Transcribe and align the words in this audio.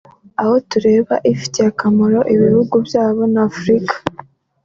aho 0.41 0.55
tureba 0.69 1.15
ifitiye 1.31 1.65
akamaro 1.71 2.19
ibihugu 2.35 2.75
byabo 2.87 3.21
na 3.33 3.41
Afurika 3.49 3.95